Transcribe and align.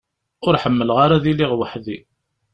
Ur 0.47 0.53
ḥemmleɣ 0.63 0.97
ara 1.05 1.15
ad 1.17 1.25
iliɣ 1.31 1.51
weḥd-i. 1.59 1.97